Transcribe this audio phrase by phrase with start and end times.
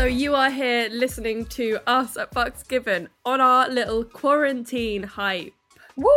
[0.00, 5.52] So you are here listening to us at Fucks Given on our little quarantine hype.
[5.94, 6.08] Woo!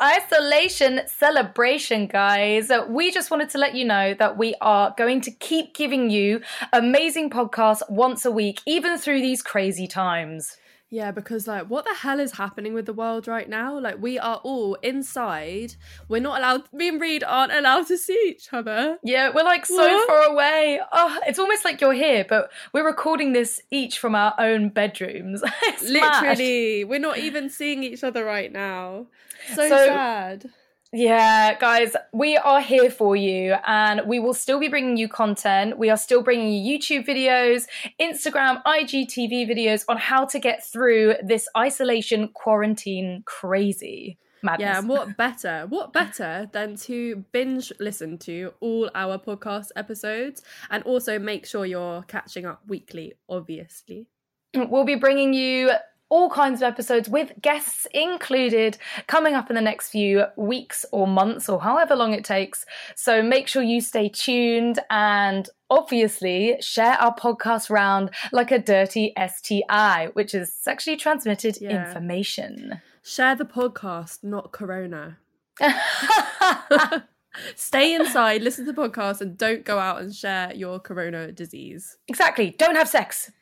[0.00, 2.70] Isolation celebration, guys.
[2.88, 6.40] We just wanted to let you know that we are going to keep giving you
[6.72, 10.56] amazing podcasts once a week, even through these crazy times.
[10.92, 13.78] Yeah, because like what the hell is happening with the world right now?
[13.78, 15.74] Like we are all inside.
[16.06, 18.98] We're not allowed me and Reed aren't allowed to see each other.
[19.02, 20.06] Yeah, we're like so what?
[20.06, 20.80] far away.
[20.92, 25.42] Oh, it's almost like you're here, but we're recording this each from our own bedrooms.
[25.82, 26.84] Literally.
[26.84, 29.06] We're not even seeing each other right now.
[29.54, 30.50] So, so sad.
[30.94, 35.78] Yeah, guys, we are here for you and we will still be bringing you content.
[35.78, 37.64] We are still bringing you YouTube videos,
[37.98, 44.18] Instagram, IGTV videos on how to get through this isolation quarantine crazy.
[44.42, 44.66] Madness.
[44.66, 45.64] Yeah, and what better?
[45.70, 51.64] What better than to binge listen to all our podcast episodes and also make sure
[51.64, 54.08] you're catching up weekly, obviously.
[54.54, 55.70] We'll be bringing you
[56.12, 61.06] all kinds of episodes with guests included coming up in the next few weeks or
[61.06, 62.66] months or however long it takes.
[62.94, 69.14] So make sure you stay tuned and obviously share our podcast round like a dirty
[69.16, 71.86] STI, which is sexually transmitted yeah.
[71.86, 72.82] information.
[73.02, 75.16] Share the podcast, not Corona.
[77.56, 81.96] Stay inside, listen to the podcast, and don't go out and share your corona disease.
[82.06, 82.54] Exactly.
[82.58, 83.32] Don't have sex.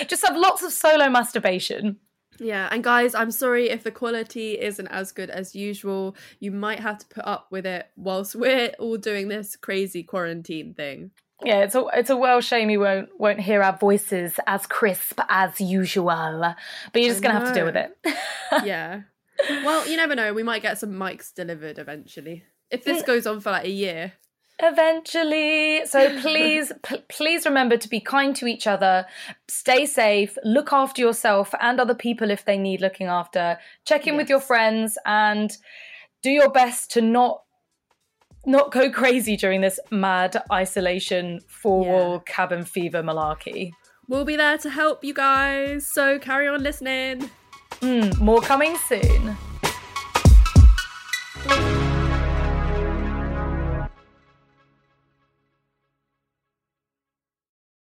[0.06, 1.98] Just have lots of solo masturbation.
[2.38, 6.16] Yeah, and guys, I'm sorry if the quality isn't as good as usual.
[6.38, 10.74] You might have to put up with it whilst we're all doing this crazy quarantine
[10.74, 11.12] thing.
[11.44, 15.20] Yeah, it's a it's a well shame you won't won't hear our voices as crisp
[15.28, 16.54] as usual,
[16.92, 17.96] but you're just gonna have to deal with it.
[18.64, 19.02] yeah.
[19.48, 20.32] Well, you never know.
[20.32, 22.44] We might get some mics delivered eventually.
[22.70, 24.12] If this goes on for like a year
[24.60, 25.84] eventually.
[25.86, 29.06] So please p- please remember to be kind to each other
[29.48, 33.58] stay safe look after yourself and other people if they need looking after.
[33.84, 34.22] Check in yes.
[34.22, 35.56] with your friends and
[36.22, 37.42] do your best to not
[38.44, 42.32] not go crazy during this mad isolation four wall yeah.
[42.32, 43.72] cabin fever malarkey.
[44.08, 45.86] We'll be there to help you guys.
[45.86, 47.28] So carry on listening.
[47.80, 49.36] Mm, more coming soon